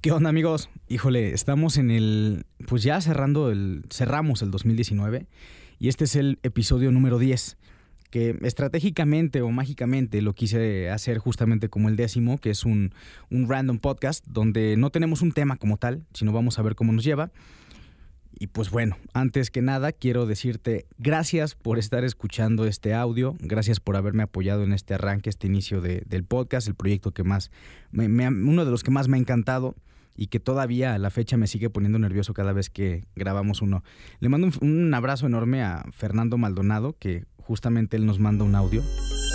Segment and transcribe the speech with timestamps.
[0.00, 0.70] ¿Qué onda amigos?
[0.88, 5.26] Híjole, estamos en el, pues ya cerrando el, cerramos el 2019
[5.78, 7.58] y este es el episodio número 10,
[8.08, 12.94] que estratégicamente o mágicamente lo quise hacer justamente como el décimo, que es un,
[13.30, 16.94] un random podcast donde no tenemos un tema como tal, sino vamos a ver cómo
[16.94, 17.30] nos lleva.
[18.32, 23.80] Y pues bueno, antes que nada quiero decirte gracias por estar escuchando este audio, gracias
[23.80, 27.50] por haberme apoyado en este arranque, este inicio del podcast, el proyecto que más,
[27.92, 29.76] uno de los que más me ha encantado
[30.16, 33.82] y que todavía a la fecha me sigue poniendo nervioso cada vez que grabamos uno.
[34.20, 38.82] Le mando un, abrazo enorme a Fernando Maldonado, que justamente él nos manda un audio.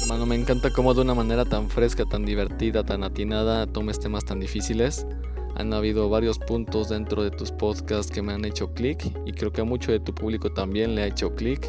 [0.01, 4.25] Hermano, me encanta cómo de una manera tan fresca, tan divertida, tan atinada tomes temas
[4.25, 5.07] tan difíciles.
[5.55, 9.51] Han habido varios puntos dentro de tus podcasts que me han hecho clic y creo
[9.51, 11.65] que a mucho de tu público también le ha hecho clic.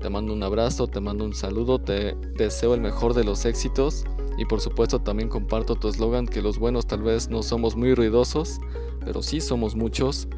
[0.00, 4.04] Te mando un abrazo, te mando un saludo, te deseo el mejor de los éxitos
[4.38, 7.94] y por supuesto también comparto tu eslogan que los buenos tal vez no somos muy
[7.94, 8.60] ruidosos,
[9.04, 10.28] pero sí somos muchos.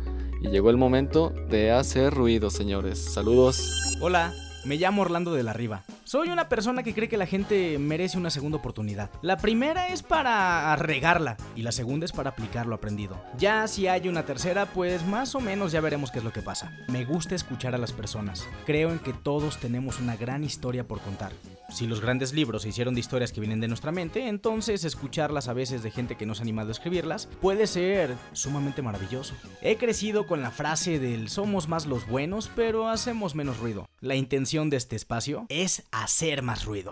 [0.43, 2.99] Y llegó el momento de hacer ruido, señores.
[2.99, 3.99] Saludos.
[4.01, 4.33] Hola,
[4.65, 5.85] me llamo Orlando de la Riva.
[6.11, 9.13] Soy una persona que cree que la gente merece una segunda oportunidad.
[9.23, 13.23] La primera es para regarla y la segunda es para aplicar lo aprendido.
[13.39, 16.43] Ya si hay una tercera, pues más o menos ya veremos qué es lo que
[16.43, 16.77] pasa.
[16.89, 18.45] Me gusta escuchar a las personas.
[18.67, 21.31] Creo en que todos tenemos una gran historia por contar.
[21.71, 25.47] Si los grandes libros se hicieron de historias que vienen de nuestra mente, entonces escucharlas
[25.47, 29.35] a veces de gente que no se ha animado a escribirlas puede ser sumamente maravilloso.
[29.63, 33.89] He crecido con la frase del somos más los buenos, pero hacemos menos ruido.
[34.01, 36.91] La intención de este espacio es hacer más ruido.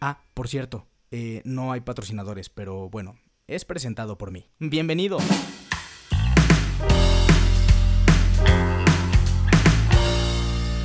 [0.00, 3.16] Ah, por cierto, eh, no hay patrocinadores, pero bueno,
[3.46, 4.50] es presentado por mí.
[4.58, 5.18] Bienvenido.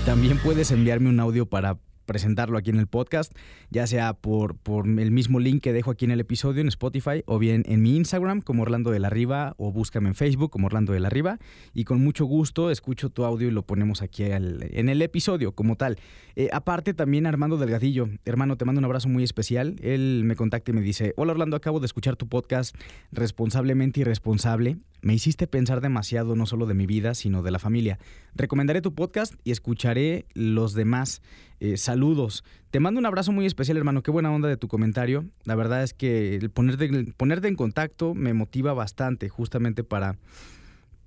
[0.05, 1.79] También puedes enviarme un audio para
[2.11, 3.31] presentarlo aquí en el podcast,
[3.69, 7.23] ya sea por, por el mismo link que dejo aquí en el episodio en Spotify
[7.25, 10.65] o bien en mi Instagram como Orlando de la Riva o búscame en Facebook como
[10.65, 11.39] Orlando de la Riva
[11.73, 15.77] y con mucho gusto escucho tu audio y lo ponemos aquí en el episodio como
[15.77, 15.97] tal.
[16.35, 19.77] Eh, aparte también Armando Delgadillo, hermano, te mando un abrazo muy especial.
[19.81, 22.75] Él me contacta y me dice, hola Orlando, acabo de escuchar tu podcast
[23.13, 24.79] responsablemente irresponsable.
[25.01, 27.97] Me hiciste pensar demasiado no solo de mi vida, sino de la familia.
[28.35, 31.22] Recomendaré tu podcast y escucharé los demás.
[31.59, 32.44] Eh, saludos.
[32.69, 34.03] Te mando un abrazo muy especial, hermano.
[34.03, 35.25] Qué buena onda de tu comentario.
[35.44, 40.17] La verdad es que el ponerte, ponerte en contacto me motiva bastante, justamente para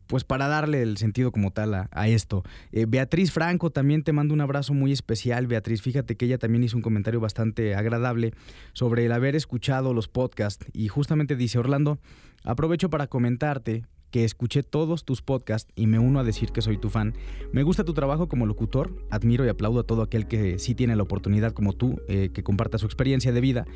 [0.06, 2.42] pues para darle el sentido como tal a, esto.
[2.72, 5.82] Eh, Beatriz Franco, también te mando un abrazo muy especial, Beatriz.
[5.82, 8.32] Fíjate que ella también hizo un comentario bastante agradable
[8.72, 11.98] sobre el haber escuchado los podcasts y justamente dice, Orlando,
[12.44, 16.78] aprovecho para comentarte que escuché todos tus podcasts y me uno a decir que soy
[16.78, 17.14] tu fan.
[17.52, 20.94] Me gusta tu trabajo como locutor, admiro y aplaudo a todo aquel que sí tiene
[20.94, 23.66] la oportunidad como tú, eh, que comparta su experiencia de vida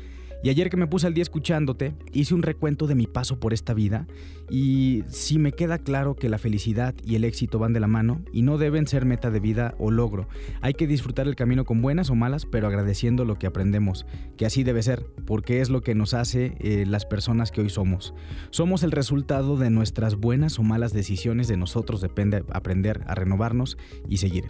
[0.41, 3.53] y ayer que me puse al día escuchándote, hice un recuento de mi paso por
[3.53, 4.07] esta vida
[4.49, 8.21] y sí me queda claro que la felicidad y el éxito van de la mano
[8.31, 10.27] y no deben ser meta de vida o logro.
[10.61, 14.05] Hay que disfrutar el camino con buenas o malas, pero agradeciendo lo que aprendemos,
[14.37, 17.69] que así debe ser, porque es lo que nos hace eh, las personas que hoy
[17.69, 18.13] somos.
[18.49, 23.77] Somos el resultado de nuestras buenas o malas decisiones, de nosotros depende aprender a renovarnos
[24.07, 24.45] y seguir.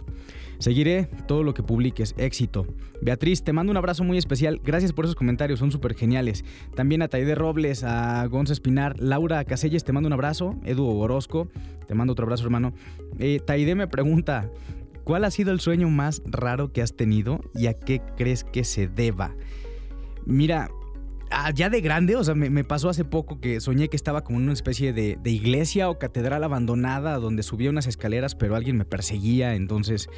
[0.60, 2.14] Seguiré todo lo que publiques.
[2.18, 2.66] Éxito.
[3.00, 4.60] Beatriz, te mando un abrazo muy especial.
[4.62, 6.44] Gracias por esos comentarios, son geniales.
[6.74, 10.56] También a Taide Robles, a Gonza Espinar, Laura Caselles, te mando un abrazo.
[10.64, 11.48] Edu Orozco,
[11.86, 12.72] te mando otro abrazo, hermano.
[13.18, 14.50] Eh, Taide me pregunta,
[15.04, 18.64] ¿cuál ha sido el sueño más raro que has tenido y a qué crees que
[18.64, 19.34] se deba?
[20.26, 20.70] Mira,
[21.54, 24.44] ya de grande, o sea, me, pasó hace poco que soñé que estaba como en
[24.44, 29.54] una especie de, iglesia o catedral abandonada donde subía unas escaleras, pero alguien me perseguía.
[29.54, 30.08] Entonces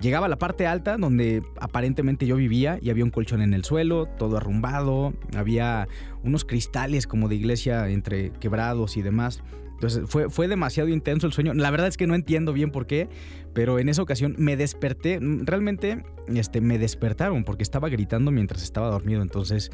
[0.00, 3.64] llegaba a la parte alta donde aparentemente yo vivía y había un colchón en el
[3.64, 5.88] suelo, todo arrumbado, había
[6.22, 9.42] unos cristales como de iglesia entre quebrados y demás.
[9.74, 11.54] Entonces fue, fue demasiado intenso el sueño.
[11.54, 13.08] La verdad es que no entiendo bien por qué,
[13.54, 15.18] pero en esa ocasión me desperté.
[15.20, 19.22] Realmente este, me despertaron porque estaba gritando mientras estaba dormido.
[19.22, 19.70] Entonces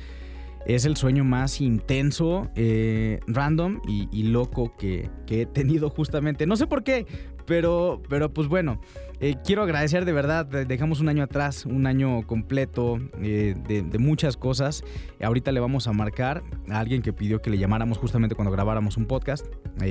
[0.67, 6.47] es el sueño más intenso, eh, random y, loco que, he tenido justamente.
[6.47, 7.07] No sé por qué,
[7.47, 8.81] pero, pero pues bueno,
[9.21, 10.45] eh, quiero agradecer de verdad.
[10.47, 14.83] Dejamos un año atrás, un año completo eh, de, muchas cosas.
[15.23, 18.97] Ahorita le vamos a marcar a alguien que pidió que le llamáramos justamente cuando grabáramos
[18.97, 19.47] un podcast,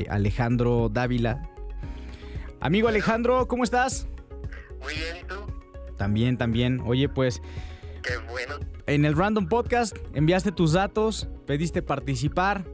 [0.10, 1.50] Alejandro Dávila.
[2.60, 4.08] Amigo Alejandro, ¿cómo estás?
[4.82, 5.36] Muy bien, ¿y tú?
[5.98, 6.82] También, también.
[6.86, 7.42] Oye, pues...
[8.02, 8.45] Qué bueno.
[8.88, 12.66] En el Random Podcast enviaste tus datos, pediste participar.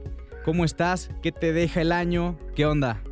[0.44, 1.08] ¿Cómo estás?
[1.22, 2.38] ¿Qué te deja el año?
[2.56, 3.02] ¿Qué onda?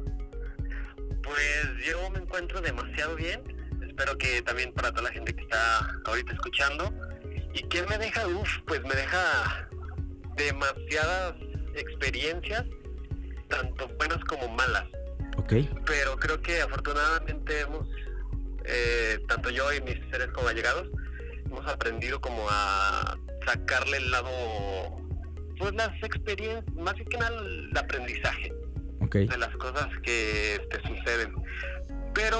[1.23, 3.41] Pues yo me encuentro demasiado bien.
[3.87, 6.93] Espero que también para toda la gente que está ahorita escuchando.
[7.55, 8.27] ¿Y qué me deja?
[8.27, 9.69] Uf, pues me deja
[10.37, 11.35] demasiadas
[11.75, 12.65] experiencias
[13.51, 14.85] tanto buenas como malas.
[15.37, 15.53] Ok.
[15.85, 17.87] Pero creo que afortunadamente hemos,
[18.65, 20.89] eh, tanto yo y mis seres como allegados,
[21.50, 23.17] hemos aprendido como a
[23.47, 24.29] sacarle el lado,
[25.58, 28.52] pues las experiencias, más que nada el aprendizaje
[29.00, 29.14] Ok.
[29.17, 31.35] de las cosas que te suceden.
[32.14, 32.38] Pero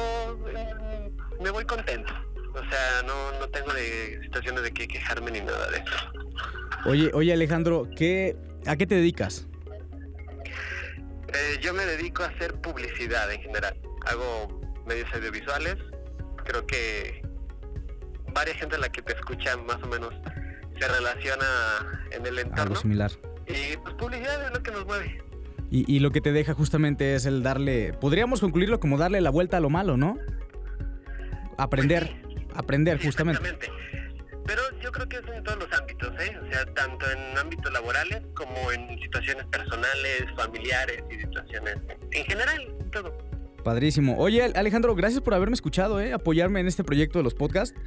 [0.49, 1.11] eh,
[1.41, 2.13] me voy contento.
[2.53, 6.13] O sea, no, no tengo de situaciones de que quejarme ni nada de eso.
[6.87, 8.37] Oye, oye Alejandro, ¿qué,
[8.67, 9.47] ¿a qué te dedicas?
[11.33, 13.81] Eh, yo me dedico a hacer publicidad en general.
[14.07, 15.77] Hago medios audiovisuales.
[16.45, 17.23] Creo que
[18.35, 20.13] varias gente a la que te escucha más o menos
[20.79, 21.47] se relaciona
[22.11, 22.77] en el Algo entorno.
[22.77, 23.11] similar.
[23.47, 25.23] Y pues publicidad es lo que nos mueve.
[25.71, 29.31] Y, y lo que te deja justamente es el darle, podríamos concluirlo como darle la
[29.31, 30.19] vuelta a lo malo, ¿no?
[31.59, 32.11] Aprender,
[32.55, 33.41] aprender Sí, justamente.
[34.47, 36.37] Pero yo creo que es en todos los ámbitos, ¿eh?
[36.43, 41.77] O sea, tanto en ámbitos laborales como en situaciones personales, familiares y situaciones
[42.11, 43.17] en general, en todo.
[43.63, 44.17] Padrísimo.
[44.19, 46.13] Oye, Alejandro, gracias por haberme escuchado, ¿eh?
[46.15, 47.79] Apoyarme en este proyecto de los podcasts.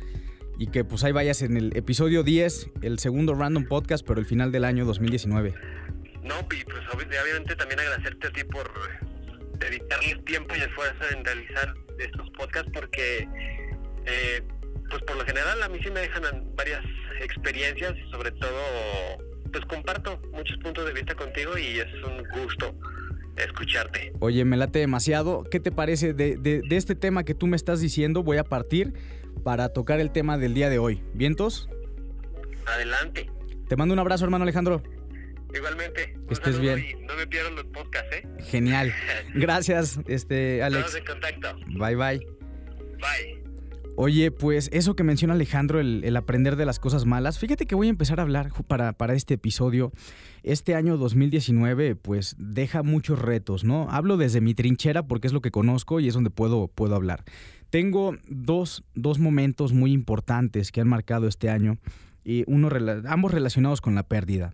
[0.58, 4.26] Y que pues ahí vayas en el episodio 10, el segundo Random Podcast, pero el
[4.26, 5.54] final del año 2019.
[6.24, 8.72] No, y pues obvi- obviamente también agradecerte a ti por
[9.60, 13.28] dedicarles tiempo y esfuerzo en realizar estos podcasts porque
[14.06, 14.42] eh,
[14.90, 16.82] pues por lo general a mí sí me dejan an- varias
[17.22, 18.60] experiencias y sobre todo
[19.52, 22.76] pues comparto muchos puntos de vista contigo y es un gusto
[23.38, 24.14] escucharte.
[24.20, 25.44] Oye, me late demasiado.
[25.50, 28.24] ¿Qué te parece de, de- de este tema que tú me estás diciendo?
[28.24, 28.94] Voy a partir
[29.44, 31.04] para tocar el tema del día de hoy.
[31.14, 31.70] ¿Vientos?
[32.66, 33.30] Adelante.
[33.68, 34.82] Te mando un abrazo, hermano Alejandro.
[35.54, 36.16] Igualmente.
[36.30, 36.80] estés bien.
[36.80, 38.28] Y no me pierdo los podcasts, ¿eh?
[38.46, 38.92] Genial.
[39.36, 40.96] Gracias, este, Estamos Alex.
[40.96, 41.56] en contacto.
[41.68, 42.20] Bye, bye.
[42.98, 43.44] Bye.
[43.96, 47.76] Oye, pues eso que menciona Alejandro, el, el aprender de las cosas malas, fíjate que
[47.76, 49.92] voy a empezar a hablar para, para este episodio.
[50.42, 53.88] Este año 2019, pues deja muchos retos, ¿no?
[53.92, 57.24] Hablo desde mi trinchera porque es lo que conozco y es donde puedo, puedo hablar.
[57.74, 61.80] Tengo dos, dos momentos muy importantes que han marcado este año,
[62.24, 62.70] y uno,
[63.08, 64.54] ambos relacionados con la pérdida.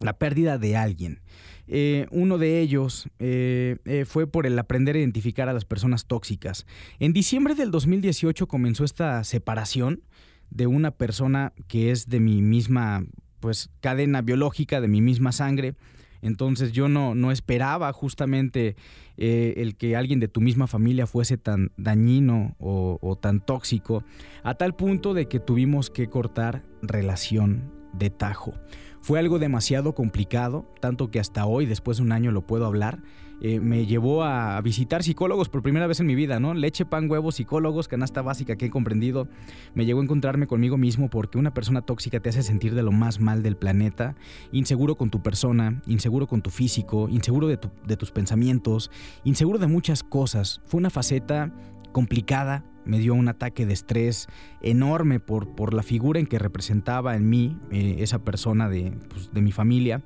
[0.00, 1.20] La pérdida de alguien.
[1.68, 6.06] Eh, uno de ellos eh, eh, fue por el aprender a identificar a las personas
[6.06, 6.66] tóxicas.
[6.98, 10.02] En diciembre del 2018 comenzó esta separación
[10.50, 13.06] de una persona que es de mi misma
[13.38, 15.76] pues, cadena biológica, de mi misma sangre.
[16.22, 18.76] Entonces yo no, no esperaba justamente
[19.16, 24.04] eh, el que alguien de tu misma familia fuese tan dañino o, o tan tóxico,
[24.42, 28.54] a tal punto de que tuvimos que cortar relación de tajo.
[29.00, 33.02] Fue algo demasiado complicado, tanto que hasta hoy, después de un año, lo puedo hablar.
[33.44, 36.54] Eh, me llevó a visitar psicólogos por primera vez en mi vida, ¿no?
[36.54, 39.26] Leche, pan, huevos, psicólogos, canasta básica que he comprendido.
[39.74, 42.92] Me llegó a encontrarme conmigo mismo porque una persona tóxica te hace sentir de lo
[42.92, 44.14] más mal del planeta,
[44.52, 48.92] inseguro con tu persona, inseguro con tu físico, inseguro de, tu- de tus pensamientos,
[49.24, 50.60] inseguro de muchas cosas.
[50.66, 51.52] Fue una faceta
[51.90, 54.28] complicada, me dio un ataque de estrés
[54.60, 59.42] enorme por, la figura en que representaba en mí eh, esa persona de, pues, de
[59.42, 60.00] mi familia.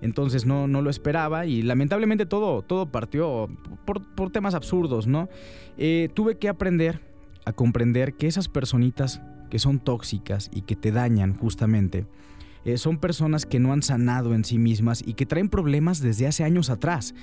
[0.00, 3.48] Entonces no, no lo esperaba y lamentablemente todo, todo partió
[3.84, 5.28] por, por temas absurdos, ¿no?
[5.76, 7.00] Eh, tuve que aprender
[7.44, 12.06] a comprender que esas personitas que son tóxicas y que te dañan justamente,
[12.64, 16.26] eh, son personas que no han sanado en sí mismas y que traen problemas desde
[16.26, 17.14] hace años atrás.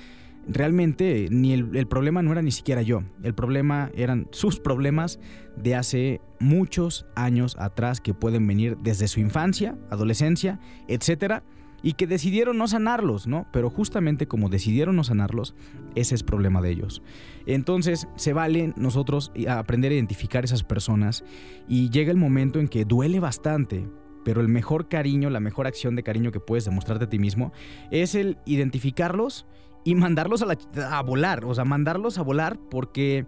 [0.48, 5.18] Realmente ni el, problema no era ni siquiera yo, el problema eran sus problemas
[5.56, 11.42] de hace muchos años atrás que pueden venir desde su infancia, adolescencia, etcétera,
[11.82, 13.46] y que decidieron no sanarlos, ¿no?
[13.52, 15.54] Pero justamente como decidieron no sanarlos,
[15.94, 17.02] ese es problema de ellos.
[17.46, 21.24] Entonces, se vale nosotros aprender a identificar esas personas
[21.68, 23.88] y llega el momento en que duele bastante,
[24.24, 27.52] pero el mejor cariño, la mejor acción de cariño que puedes demostrarte a ti mismo
[27.90, 29.46] es el identificarlos
[29.84, 30.58] y mandarlos a, la,
[30.90, 33.26] a volar, o sea, mandarlos a volar porque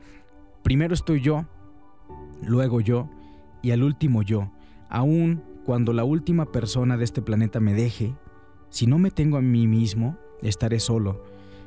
[0.64, 1.47] primero estoy yo,
[2.43, 3.09] luego yo
[3.62, 4.50] y al último yo.
[4.88, 8.14] Aún cuando la última persona de este planeta me deje,
[8.70, 11.22] si no me tengo a mí mismo, estaré solo.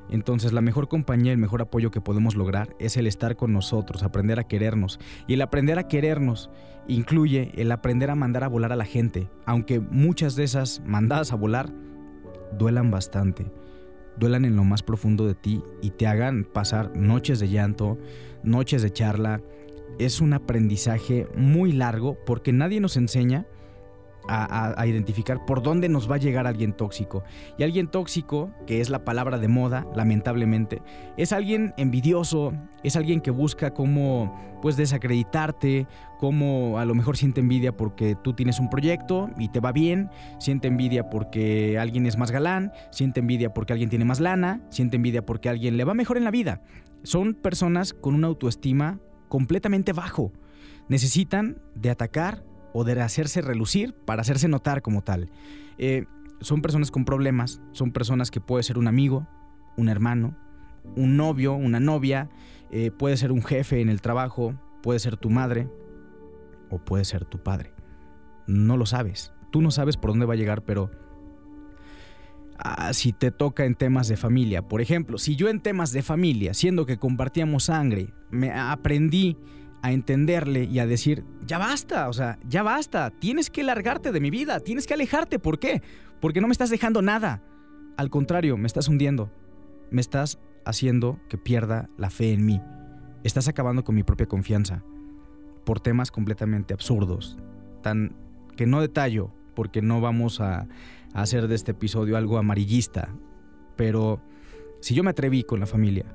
[0.09, 4.03] Entonces la mejor compañía, el mejor apoyo que podemos lograr es el estar con nosotros,
[4.03, 4.99] aprender a querernos.
[5.25, 6.49] Y el aprender a querernos
[6.87, 11.31] incluye el aprender a mandar a volar a la gente, aunque muchas de esas mandadas
[11.31, 11.71] a volar
[12.57, 13.51] duelan bastante,
[14.17, 17.97] duelan en lo más profundo de ti y te hagan pasar noches de llanto,
[18.43, 19.41] noches de charla.
[19.97, 23.47] Es un aprendizaje muy largo porque nadie nos enseña
[24.31, 27.23] a, identificar por dónde nos va a llegar alguien tóxico.
[27.57, 30.81] Y alguien tóxico, que es la palabra de moda, lamentablemente,
[31.17, 35.87] es alguien envidioso, es alguien que busca cómo pues desacreditarte,
[36.19, 40.09] cómo a lo mejor siente envidia porque tú tienes un proyecto y te va bien,
[40.39, 44.97] siente envidia porque alguien es más galán, siente envidia porque alguien tiene más lana, siente
[44.97, 46.61] envidia porque alguien le va mejor en la vida.
[47.03, 50.31] Son personas con una autoestima completamente bajo.
[50.89, 55.29] Necesitan de atacar o de hacerse relucir para hacerse notar como tal.
[55.77, 56.05] Eh,
[56.41, 59.27] son personas con problemas, son personas que puede ser un amigo,
[59.77, 60.35] un hermano,
[60.95, 62.29] un novio, una novia,
[62.71, 65.69] eh, puede ser un jefe en el trabajo, puede ser tu madre
[66.69, 67.73] o puede ser tu padre.
[68.47, 69.33] No lo sabes.
[69.51, 70.89] Tú no sabes por dónde va a llegar, pero
[72.57, 76.01] ah, si te toca en temas de familia, por ejemplo, si yo en temas de
[76.01, 79.37] familia, siendo que compartíamos sangre, me aprendí
[79.81, 84.19] a entenderle y a decir, ya basta, o sea, ya basta, tienes que largarte de
[84.19, 85.81] mi vida, tienes que alejarte, ¿por qué?
[86.19, 87.43] Porque no me estás dejando nada.
[87.97, 89.31] Al contrario, me estás hundiendo,
[89.89, 92.61] me estás haciendo que pierda la fe en mí,
[93.23, 94.83] estás acabando con mi propia confianza
[95.65, 97.37] por temas completamente absurdos,
[97.81, 98.15] tan
[98.55, 100.67] que no detallo, porque no vamos a,
[101.13, 103.09] hacer de este episodio algo amarillista,
[103.75, 104.21] pero
[104.79, 106.05] si yo me atreví con la familia,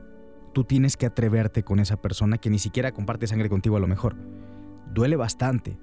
[0.57, 3.87] tú tienes que atreverte con esa persona que ni siquiera comparte sangre contigo a lo
[3.87, 4.17] mejor.
[4.91, 5.79] Duele bastante,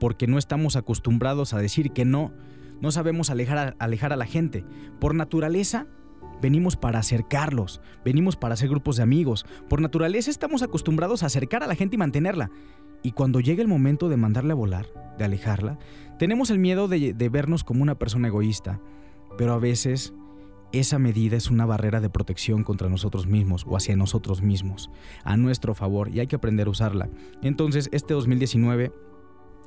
[0.00, 2.32] porque no estamos acostumbrados a decir que no,
[2.80, 4.64] no sabemos alejar a, la gente.
[4.98, 5.86] Por naturaleza,
[6.42, 9.46] venimos para acercarlos, venimos para hacer grupos de amigos.
[9.68, 12.50] Por naturaleza estamos acostumbrados a acercar a la gente y mantenerla.
[13.04, 15.78] Y cuando llega el momento de mandarle a volar, de alejarla,
[16.18, 18.80] tenemos el miedo de vernos como una persona egoísta.
[19.38, 20.14] Pero a veces
[20.80, 24.90] esa medida es una barrera de protección contra nosotros mismos o hacia nosotros mismos,
[25.24, 27.08] a nuestro favor, y hay que aprender a usarla.
[27.42, 28.92] Entonces, este 2019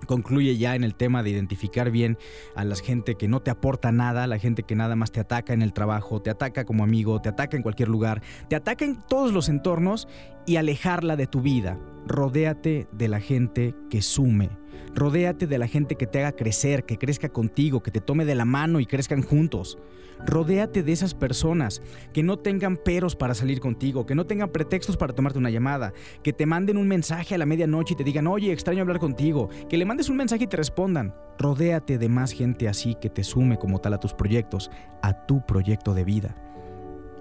[0.06, 2.18] concluye ya en el tema de identificar bien
[2.56, 5.20] a la gente que no te aporta nada, a la gente que nada más te
[5.20, 8.86] ataca en el trabajo, te ataca como amigo, te ataca en cualquier lugar, te ataca
[8.86, 10.08] en todos los entornos
[10.46, 11.78] y alejarla de tu vida.
[12.08, 14.50] Rodéate de la gente que sume.
[14.96, 18.36] Rodéate de la gente que te haga crecer, que crezca contigo, que te tome de
[18.36, 19.78] la mano y crezcan juntos.
[20.26, 24.98] Rodéate de esas personas que no tengan peros para salir contigo, que no tengan pretextos
[24.98, 28.28] para tomarte una llamada, que te manden un mensaje a la medianoche y te digan,
[28.28, 31.16] oye, extraño hablar contigo, que le mandes un mensaje y te respondan.
[31.38, 35.46] Rodéate de más gente así que te sume como tal a tus proyectos, a tu
[35.46, 36.36] proyecto de vida.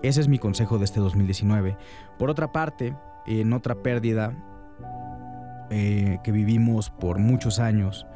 [0.02, 1.76] Ese es mi consejo de este 2019.
[2.18, 4.32] Por otra parte, en otra pérdida
[5.70, 8.06] eh, que vivimos por muchos años,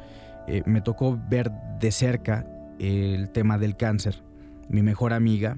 [0.47, 2.47] eh, me tocó ver de cerca
[2.79, 4.23] el tema del cáncer
[4.69, 5.57] mi mejor amiga,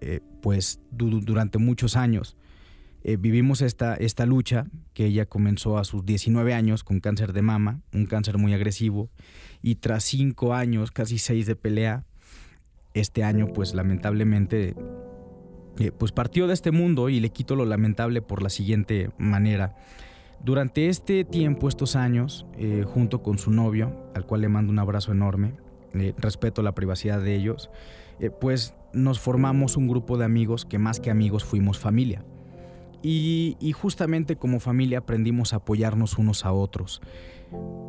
[0.00, 2.36] eh, pues durante muchos años
[3.20, 7.82] vivimos esta, esta lucha que ella comenzó a sus 19 años con cáncer de mama,
[7.92, 9.10] un cáncer muy agresivo,
[9.62, 12.04] y tras cinco años, casi seis de pelea,
[12.94, 14.74] este año pues lamentablemente
[15.98, 19.76] pues partió de este mundo y le quito lo lamentable por la siguiente manera.
[20.44, 22.46] Durante este tiempo, estos años,
[22.86, 25.54] junto con su novio, al cual le mando un abrazo enorme,
[26.18, 27.70] respeto la privacidad de ellos,
[28.18, 32.24] eh, pues nos formamos un grupo de amigos que más que amigos fuimos familia.
[33.02, 37.00] Y, justamente como familia aprendimos a apoyarnos unos a otros.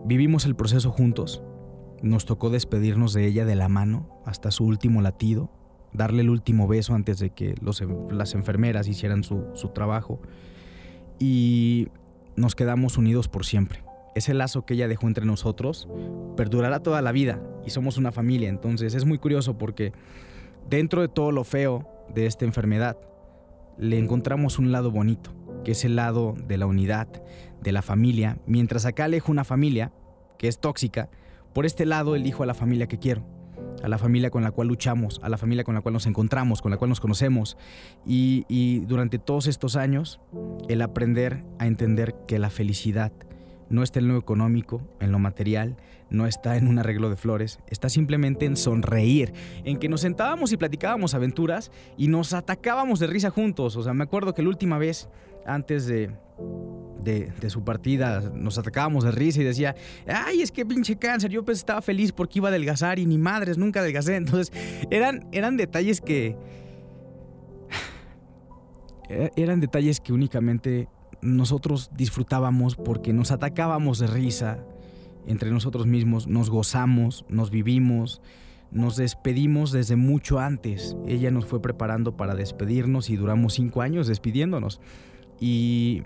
[0.06, 1.42] Vivimos el proceso juntos,
[2.04, 5.50] nos tocó despedirnos de ella de la mano hasta su último latido,
[5.92, 7.56] darle el último beso antes de que
[8.12, 10.22] las enfermeras hicieran su, su trabajo
[11.18, 11.88] y
[12.38, 13.84] nos quedamos unidos por siempre.
[14.16, 15.90] Ese lazo que ella dejó entre nosotros
[16.38, 18.50] perdurará toda la vida y somos una familia.
[18.50, 19.92] Entonces es muy curioso porque
[20.70, 22.98] dentro de todo lo feo de esta enfermedad,
[23.78, 25.32] le encontramos un lado bonito,
[25.64, 27.08] que es el lado de la unidad,
[27.62, 29.92] de la familia, mientras acá alejo una familia
[30.38, 31.10] que es tóxica,
[31.54, 33.24] por este lado elijo a la familia que quiero,
[33.84, 36.62] a la familia con la cual luchamos, a la familia con la cual nos encontramos,
[36.62, 37.58] con la cual nos conocemos.
[38.06, 40.20] Y, durante todos estos años,
[40.70, 43.12] el aprender a entender que la felicidad
[43.70, 45.76] no está en lo económico, en lo material,
[46.10, 49.34] no está en un arreglo de flores, está simplemente en sonreír,
[49.66, 53.76] en que nos sentábamos y platicábamos aventuras y nos atacábamos de risa juntos.
[53.76, 55.10] O sea, me acuerdo que la última vez,
[55.46, 56.12] antes de,
[57.08, 59.76] de, su partida, nos atacábamos de risa y decía,
[60.08, 63.18] ay, es que pinche cáncer, yo pues estaba feliz porque iba a adelgazar y ni
[63.18, 64.16] madres, nunca adelgacé.
[64.16, 64.52] Entonces,
[64.92, 66.36] eran, eran detalles que...
[69.38, 70.90] Eran detalles que únicamente
[71.22, 74.66] nosotros disfrutábamos porque nos atacábamos de risa
[75.28, 78.22] entre nosotros mismos, nos gozamos, nos vivimos,
[78.70, 80.98] nos despedimos desde mucho antes.
[81.08, 84.82] Ella nos fue preparando para despedirnos y duramos cinco años despidiéndonos.
[85.40, 86.04] Y,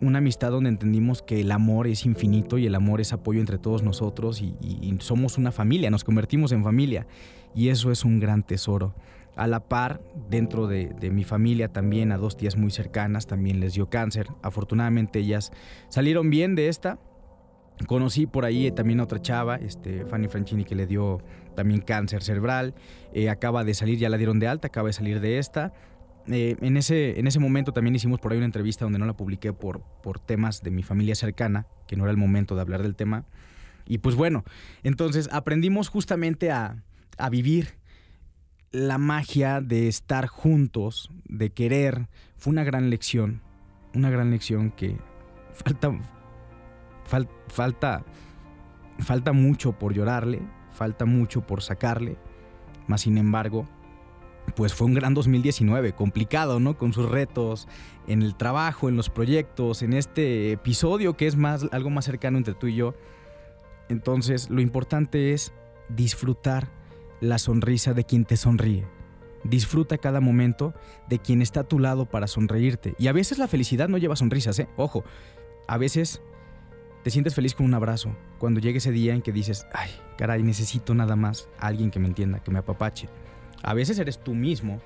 [0.00, 3.58] una amistad donde entendimos que el amor es infinito y el amor es apoyo entre
[3.58, 4.54] todos nosotros y,
[5.00, 7.06] somos una familia, nos convertimos en familia
[7.54, 8.94] y eso es un gran tesoro.
[9.36, 13.74] A la par, dentro de, mi familia también, a dos tías muy cercanas también les
[13.74, 14.26] dio cáncer.
[14.42, 15.52] Afortunadamente ellas
[15.88, 16.98] salieron bien de esta.
[17.86, 21.22] Conocí por ahí también a otra chava, este, Fanny Franchini, que le dio
[21.54, 22.74] también cáncer cerebral.
[23.12, 25.72] Eh, acaba de salir, ya la dieron de alta, acaba de salir de esta.
[26.30, 29.16] Eh, en, ese, en ese momento también hicimos por ahí una entrevista donde no la
[29.16, 32.82] publiqué por, por temas de mi familia cercana, que no era el momento de hablar
[32.82, 33.24] del tema.
[33.86, 34.44] Y pues bueno,
[34.82, 36.82] entonces aprendimos justamente a,
[37.16, 37.78] a vivir
[38.70, 42.08] la magia de estar juntos, de querer.
[42.36, 43.40] Fue una gran lección,
[43.94, 44.98] una gran lección que
[45.54, 45.98] falta,
[47.48, 48.04] falta,
[48.98, 52.18] falta mucho por llorarle, falta mucho por sacarle,
[52.86, 53.66] mas sin embargo
[54.54, 56.76] pues fue un gran 2019, complicado, ¿no?
[56.76, 57.68] Con sus retos
[58.06, 62.38] en el trabajo, en los proyectos, en este episodio que es más algo más cercano
[62.38, 62.94] entre tú y yo.
[63.88, 65.52] Entonces, lo importante es
[65.88, 66.68] disfrutar
[67.20, 68.86] la sonrisa de quien te sonríe.
[69.44, 70.74] Disfruta cada momento
[71.08, 72.94] de quien está a tu lado para sonreírte.
[72.98, 74.68] Y a veces la felicidad no lleva sonrisas, ¿eh?
[74.76, 75.04] Ojo,
[75.66, 76.20] a veces
[77.02, 78.14] te sientes feliz con un abrazo.
[78.38, 82.08] Cuando llegue ese día en que dices, ay, caray, necesito nada más alguien que me
[82.08, 83.08] entienda, que me apapache.
[83.62, 84.80] A veces eres tú mismo.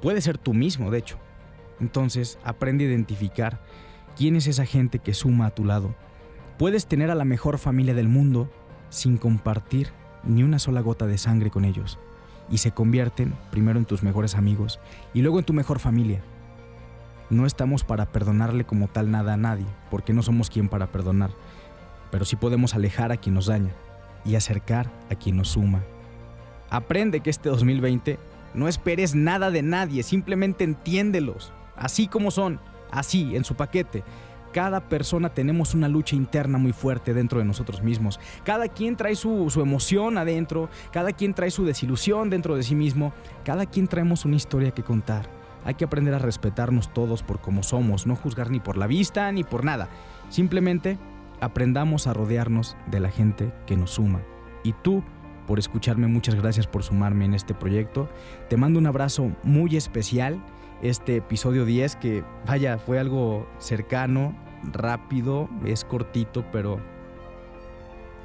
[0.00, 1.18] Puede ser tú mismo, de hecho.
[1.80, 3.60] Entonces, aprende a identificar
[4.16, 5.94] quién es esa gente que suma a tu lado.
[6.58, 8.50] Puedes tener a la mejor familia del mundo
[8.88, 9.90] sin compartir
[10.24, 11.98] ni una sola gota de sangre con ellos.
[12.50, 14.78] Y se convierten primero en tus mejores amigos
[15.12, 16.22] y luego en tu mejor familia.
[17.28, 21.32] No estamos para perdonarle como tal nada a nadie, porque no somos quien para perdonar,
[22.12, 23.72] pero sí podemos alejar a quien nos daña
[24.24, 25.82] y acercar a quien nos suma
[26.70, 28.18] Aprende que este 2020
[28.54, 34.02] no esperes nada de nadie, simplemente entiéndelos, así como son, así, en su paquete.
[34.52, 38.18] Cada persona tenemos una lucha interna muy fuerte dentro de nosotros mismos.
[38.42, 42.74] Cada quien trae su, su, emoción adentro, cada quien trae su desilusión dentro de sí
[42.74, 43.12] mismo,
[43.44, 45.28] cada quien traemos una historia que contar.
[45.66, 49.30] Hay que aprender a respetarnos todos por como somos, no juzgar ni por la vista
[49.32, 49.88] ni por nada.
[50.30, 50.96] Simplemente
[51.40, 54.22] aprendamos a rodearnos de la gente que nos suma.
[54.62, 55.04] Y tú
[55.46, 58.08] por escucharme, muchas gracias por sumarme en este proyecto.
[58.48, 60.42] Te mando un abrazo muy especial.
[60.82, 64.36] Este episodio 10 que, vaya, fue algo cercano,
[64.72, 66.80] rápido, es cortito, pero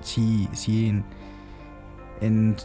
[0.01, 1.05] sí, sí, en,
[2.19, 2.55] en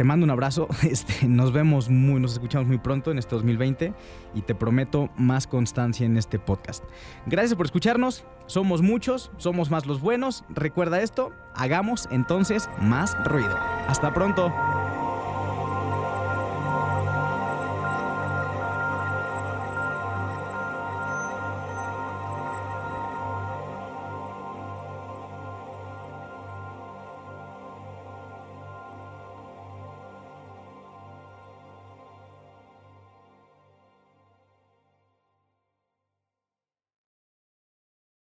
[0.00, 0.66] te mando un abrazo.
[0.90, 3.92] Este, nos vemos muy, nos escuchamos muy pronto en este 2020
[4.34, 6.84] y te prometo más constancia en este podcast.
[7.26, 8.24] Gracias por escucharnos.
[8.46, 10.44] Somos muchos, somos más los buenos.
[10.48, 13.54] Recuerda esto, hagamos entonces más ruido.
[13.88, 14.50] Hasta pronto.